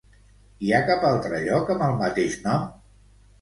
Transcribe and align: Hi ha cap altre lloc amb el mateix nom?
Hi 0.67 0.71
ha 0.71 0.79
cap 0.87 1.05
altre 1.09 1.41
lloc 1.43 1.69
amb 1.75 1.85
el 1.89 1.95
mateix 2.01 2.39
nom? 2.47 2.67